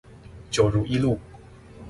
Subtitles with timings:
[0.49, 1.19] 九如一路